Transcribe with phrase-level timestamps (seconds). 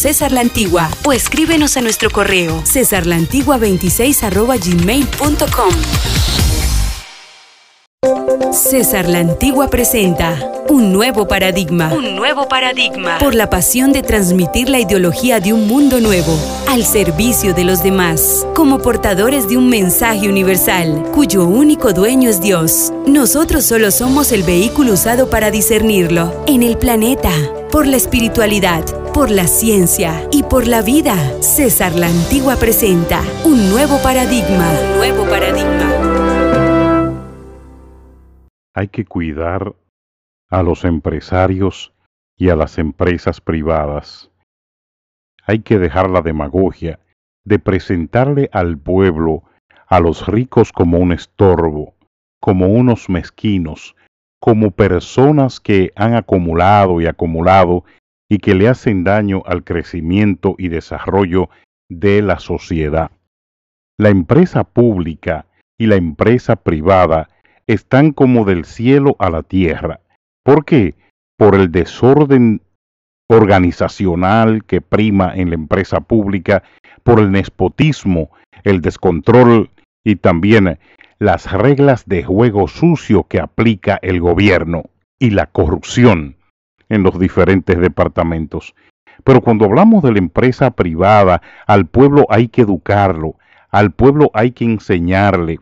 [0.00, 4.14] César la Antigua o escríbenos a nuestro correo cesarlantigua26
[8.50, 10.38] César la Antigua presenta
[10.70, 11.92] un nuevo paradigma.
[11.92, 13.18] Un nuevo paradigma.
[13.18, 16.34] Por la pasión de transmitir la ideología de un mundo nuevo
[16.66, 22.40] al servicio de los demás, como portadores de un mensaje universal, cuyo único dueño es
[22.40, 22.90] Dios.
[23.06, 27.32] Nosotros solo somos el vehículo usado para discernirlo en el planeta,
[27.70, 31.14] por la espiritualidad por la ciencia y por la vida.
[31.42, 34.70] César la Antigua presenta un nuevo paradigma.
[34.70, 35.90] Un nuevo paradigma.
[38.74, 39.74] Hay que cuidar
[40.48, 41.92] a los empresarios
[42.36, 44.30] y a las empresas privadas.
[45.46, 47.00] Hay que dejar la demagogia
[47.44, 49.42] de presentarle al pueblo
[49.86, 51.94] a los ricos como un estorbo,
[52.40, 53.96] como unos mezquinos,
[54.40, 57.84] como personas que han acumulado y acumulado
[58.30, 61.50] y que le hacen daño al crecimiento y desarrollo
[61.90, 63.10] de la sociedad.
[63.98, 67.28] La empresa pública y la empresa privada
[67.66, 70.00] están como del cielo a la tierra.
[70.44, 70.94] ¿Por qué?
[71.36, 72.62] Por el desorden
[73.28, 76.62] organizacional que prima en la empresa pública,
[77.02, 78.30] por el nespotismo,
[78.62, 79.70] el descontrol
[80.04, 80.78] y también
[81.18, 84.84] las reglas de juego sucio que aplica el gobierno
[85.18, 86.36] y la corrupción
[86.90, 88.74] en los diferentes departamentos.
[89.24, 93.36] Pero cuando hablamos de la empresa privada, al pueblo hay que educarlo,
[93.70, 95.60] al pueblo hay que enseñarle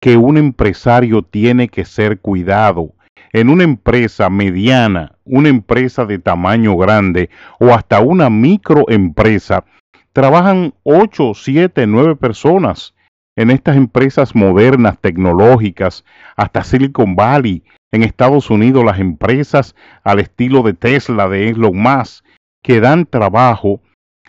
[0.00, 2.92] que un empresario tiene que ser cuidado.
[3.32, 9.64] En una empresa mediana, una empresa de tamaño grande o hasta una microempresa,
[10.12, 12.94] trabajan 8, 7, 9 personas.
[13.36, 16.04] En estas empresas modernas, tecnológicas,
[16.36, 22.24] hasta Silicon Valley, en Estados Unidos las empresas al estilo de Tesla, de Elon Musk,
[22.62, 23.80] que dan trabajo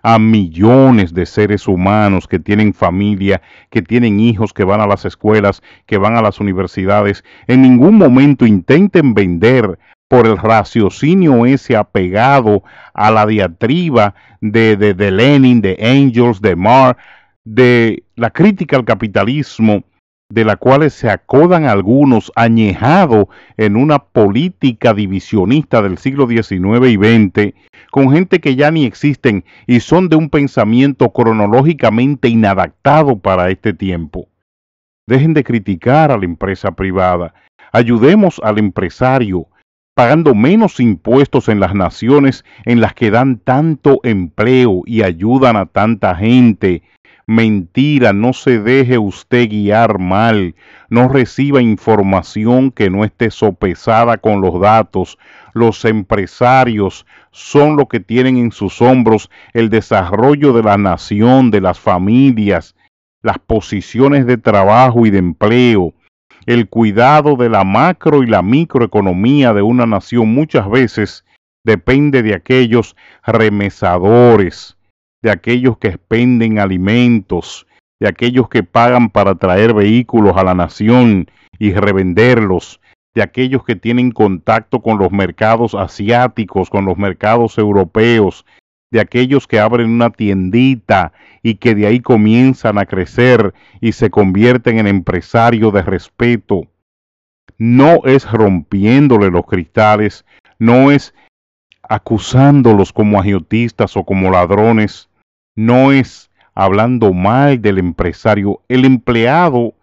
[0.02, 5.06] a millones de seres humanos que tienen familia, que tienen hijos, que van a las
[5.06, 11.76] escuelas, que van a las universidades, en ningún momento intenten vender por el raciocinio ese
[11.76, 17.02] apegado a la diatriba de, de, de Lenin, de Angels, de Marx,
[17.45, 19.83] de la crítica al capitalismo,
[20.30, 26.95] de la cual se acodan algunos añejado en una política divisionista del siglo XIX y
[26.95, 27.54] XX,
[27.92, 33.73] con gente que ya ni existen y son de un pensamiento cronológicamente inadaptado para este
[33.73, 34.28] tiempo.
[35.08, 37.36] Dejen de criticar a la empresa privada,
[37.72, 39.48] ayudemos al empresario,
[39.94, 45.67] pagando menos impuestos en las naciones en las que dan tanto empleo y ayudan a
[45.67, 46.82] tanta gente,
[47.27, 50.55] mentira, no se deje usted guiar mal,
[50.89, 55.17] no reciba información que no esté sopesada con los datos.
[55.53, 61.61] Los empresarios son los que tienen en sus hombros el desarrollo de la nación, de
[61.61, 62.75] las familias,
[63.21, 65.93] las posiciones de trabajo y de empleo,
[66.45, 71.25] el cuidado de la macro y la microeconomía de una nación muchas veces
[71.63, 74.77] depende de aquellos remesadores,
[75.25, 77.65] de aquellos que expenden alimentos,
[77.99, 82.80] de aquellos que pagan para traer vehículos a la nación y revenderlos,
[83.15, 88.45] de aquellos que tienen contacto con los mercados asiáticos, con los mercados europeos,
[88.91, 91.11] de aquellos que abren una tiendita
[91.42, 96.67] y que de ahí comienzan a crecer y se convierten en empresarios de respeto.
[97.57, 100.23] No es rompiéndole los cristales,
[100.59, 101.15] no es
[101.81, 105.09] acusándolos como agiotistas o como ladrones,
[105.55, 108.61] no es hablando mal del empresario.
[108.67, 109.73] El empleado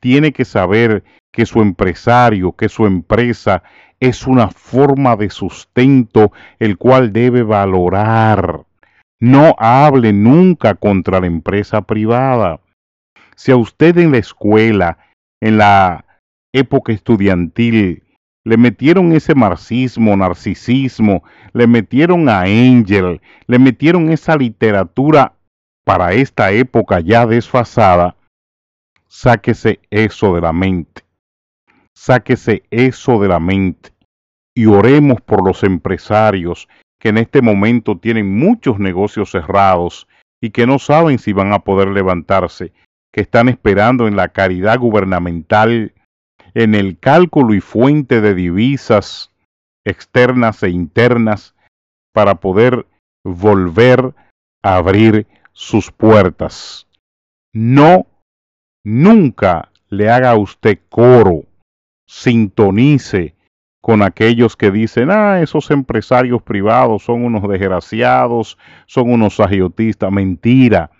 [0.00, 3.62] tiene que saber que su empresario, que su empresa
[4.00, 8.64] es una forma de sustento el cual debe valorar.
[9.20, 12.60] No hable nunca contra la empresa privada.
[13.36, 14.98] Si a usted en la escuela,
[15.40, 16.04] en la
[16.52, 18.02] época estudiantil,
[18.44, 21.22] le metieron ese marxismo, narcisismo,
[21.52, 25.34] le metieron a Angel, le metieron esa literatura
[25.84, 28.16] para esta época ya desfasada.
[29.08, 31.02] Sáquese eso de la mente.
[31.94, 33.90] Sáquese eso de la mente.
[34.54, 36.68] Y oremos por los empresarios
[36.98, 40.08] que en este momento tienen muchos negocios cerrados
[40.40, 42.72] y que no saben si van a poder levantarse,
[43.12, 45.92] que están esperando en la caridad gubernamental
[46.54, 49.30] en el cálculo y fuente de divisas
[49.84, 51.54] externas e internas
[52.12, 52.86] para poder
[53.24, 54.14] volver
[54.62, 56.86] a abrir sus puertas.
[57.52, 58.06] No,
[58.84, 61.44] nunca le haga a usted coro,
[62.06, 63.34] sintonice
[63.82, 68.56] con aquellos que dicen, ah, esos empresarios privados son unos desgraciados,
[68.86, 70.10] son unos agiotistas.
[70.12, 70.90] Mentira.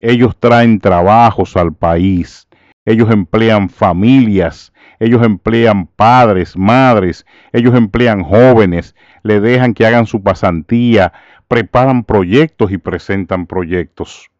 [0.00, 2.47] Ellos traen trabajos al país.
[2.88, 4.72] Ellos emplean familias.
[4.98, 7.26] Ellos emplean padres, madres.
[7.52, 8.96] Ellos emplean jóvenes.
[9.22, 11.12] Le dejan que hagan su pasantía.
[11.48, 14.30] Preparan proyectos y presentan proyectos.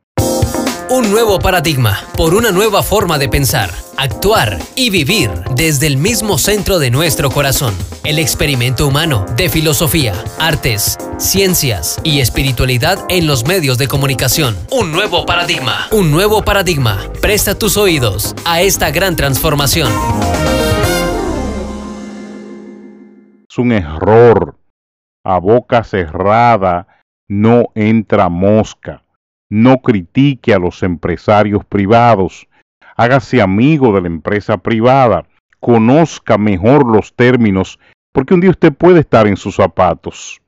[0.90, 3.68] Un nuevo paradigma por una nueva forma de pensar,
[3.98, 7.74] actuar y vivir desde el mismo centro de nuestro corazón.
[8.04, 14.56] El experimento humano de filosofía, artes, ciencias y espiritualidad en los medios de comunicación.
[14.70, 15.88] Un nuevo paradigma.
[15.92, 17.00] Un nuevo paradigma.
[17.20, 19.92] Presta tus oídos a esta gran transformación.
[23.46, 24.56] Es un error.
[25.22, 29.02] A boca cerrada no entra mosca
[29.50, 32.48] no critique a los empresarios privados,
[32.96, 35.26] hágase amigo de la empresa privada,
[35.60, 37.78] conozca mejor los términos,
[38.12, 40.40] porque un día usted puede estar en sus zapatos.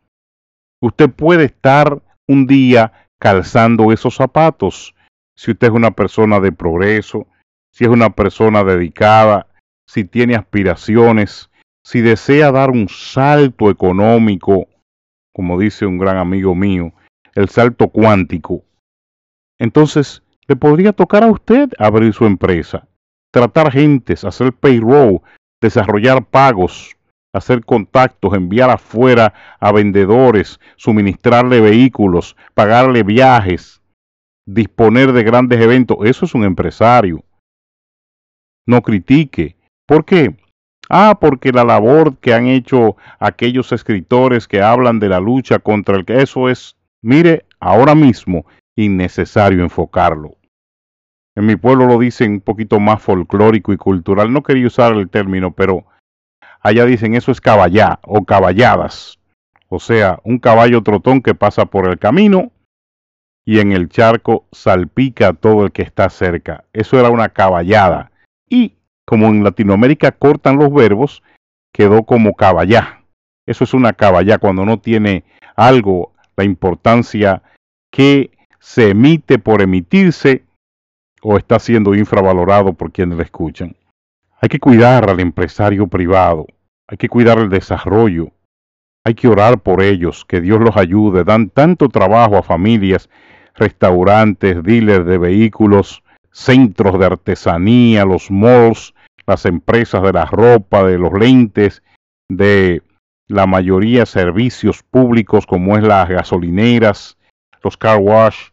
[0.83, 4.95] Usted puede estar un día calzando esos zapatos.
[5.37, 7.27] Si usted es una persona de progreso,
[7.73, 9.47] si es una persona dedicada,
[9.87, 11.51] si tiene aspiraciones,
[11.85, 14.69] si desea dar un salto económico,
[15.33, 16.93] como dice un gran amigo mío,
[17.35, 18.63] el salto cuántico,
[19.61, 22.89] entonces le podría tocar a usted abrir su empresa,
[23.31, 25.21] tratar gentes, hacer payroll,
[25.61, 26.97] desarrollar pagos,
[27.33, 33.83] hacer contactos, enviar afuera a vendedores, suministrarle vehículos, pagarle viajes,
[34.47, 35.99] disponer de grandes eventos.
[36.05, 37.23] Eso es un empresario.
[38.67, 39.57] No critique.
[39.87, 40.37] ¿Por qué?
[40.89, 45.97] Ah, porque la labor que han hecho aquellos escritores que hablan de la lucha contra
[45.97, 48.47] el que eso es, mire, ahora mismo
[48.85, 50.37] innecesario enfocarlo.
[51.37, 54.33] En mi pueblo lo dicen un poquito más folclórico y cultural.
[54.33, 55.85] No quería usar el término, pero
[56.61, 59.19] allá dicen eso es caballá o caballadas.
[59.69, 62.51] O sea, un caballo trotón que pasa por el camino
[63.45, 66.65] y en el charco salpica a todo el que está cerca.
[66.73, 68.11] Eso era una caballada.
[68.49, 68.75] Y
[69.05, 71.23] como en Latinoamérica cortan los verbos,
[71.73, 73.05] quedó como caballá.
[73.47, 75.25] Eso es una caballá cuando no tiene
[75.57, 77.43] algo la importancia
[77.91, 78.31] que
[78.61, 80.45] se emite por emitirse
[81.23, 83.75] o está siendo infravalorado por quienes le escuchan.
[84.41, 86.47] Hay que cuidar al empresario privado,
[86.87, 88.29] hay que cuidar el desarrollo,
[89.05, 93.09] hay que orar por ellos, que Dios los ayude, dan tanto trabajo a familias,
[93.55, 98.95] restaurantes, dealers de vehículos, centros de artesanía, los malls,
[99.27, 101.83] las empresas de la ropa, de los lentes,
[102.29, 102.83] de
[103.27, 107.17] la mayoría servicios públicos como es las gasolineras,
[107.63, 108.51] los car wash,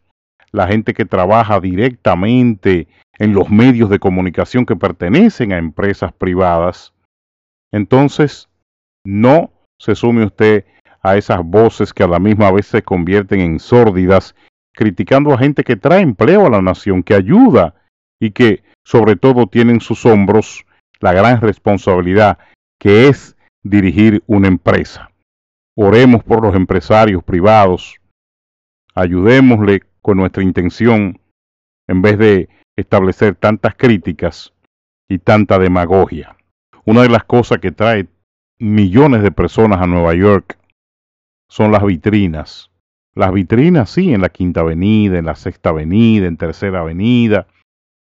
[0.52, 2.88] la gente que trabaja directamente
[3.20, 6.94] en los medios de comunicación que pertenecen a empresas privadas,
[7.72, 8.50] entonces
[9.06, 10.66] no se sume usted
[11.02, 14.36] a esas voces que a la misma vez se convierten en sórdidas,
[14.74, 17.76] criticando a gente que trae empleo a la nación, que ayuda
[18.20, 20.66] y que sobre todo tiene en sus hombros
[21.00, 22.38] la gran responsabilidad
[22.80, 25.12] que es dirigir una empresa.
[25.76, 28.00] Oremos por los empresarios privados,
[28.98, 31.20] ayudémosle con nuestra intención
[31.88, 34.54] en vez de establecer tantas críticas
[35.08, 36.36] y tanta demagogia.
[36.84, 38.08] Una de las cosas que trae
[38.58, 40.58] millones de personas a Nueva York
[41.48, 42.72] son las vitrinas.
[43.14, 47.48] Las vitrinas, sí, en la Quinta Avenida, en la Sexta Avenida, en Tercera Avenida,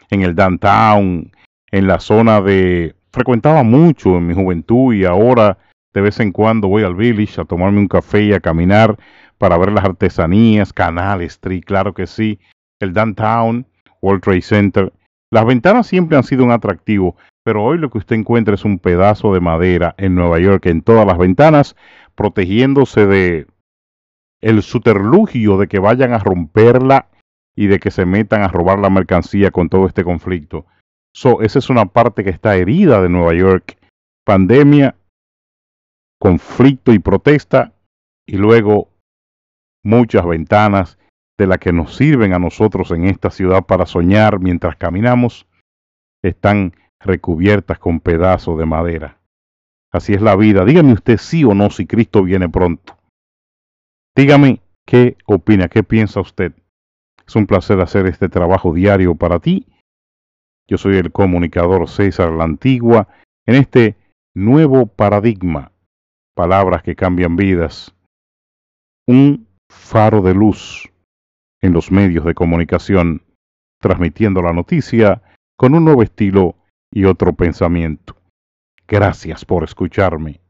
[0.10, 1.32] en el downtown,
[1.72, 2.96] en la zona de...
[3.12, 5.58] Frecuentaba mucho en mi juventud y ahora
[5.94, 8.98] de vez en cuando voy al village a tomarme un café y a caminar
[9.38, 12.40] para ver las artesanías, Canal Street, claro que sí,
[12.80, 13.66] el Downtown,
[14.02, 14.94] World Trade Center.
[15.32, 18.80] Las ventanas siempre han sido un atractivo, pero hoy lo que usted encuentra es un
[18.80, 21.76] pedazo de madera en Nueva York en todas las ventanas,
[22.16, 23.48] protegiéndose de
[24.42, 27.08] el subterlugio de que vayan a romperla
[27.56, 30.66] y de que se metan a robar la mercancía con todo este conflicto.
[31.14, 33.78] So, esa es una parte que está herida de Nueva York.
[34.24, 34.96] Pandemia,
[36.20, 37.74] conflicto y protesta,
[38.28, 38.90] y luego
[39.84, 40.98] muchas ventanas
[41.38, 45.48] de las que nos sirven a nosotros en esta ciudad para soñar mientras caminamos,
[46.24, 49.20] están recubiertas con pedazos de madera.
[49.92, 50.66] Así es la vida.
[50.66, 52.98] Dígame usted sí o no si Cristo viene pronto.
[54.16, 56.54] Dígame qué opina, qué piensa usted.
[57.26, 59.68] Es un placer hacer este trabajo diario para ti.
[60.68, 63.08] Yo soy el comunicador César La Antigua
[63.46, 63.96] en este
[64.36, 65.72] nuevo paradigma.
[66.36, 67.96] Palabras que cambian vidas.
[69.08, 69.47] Un
[69.78, 70.90] faro de luz
[71.62, 73.22] en los medios de comunicación,
[73.80, 75.22] transmitiendo la noticia
[75.58, 76.56] con un nuevo estilo
[76.92, 78.16] y otro pensamiento.
[78.88, 80.42] Gracias por escucharme.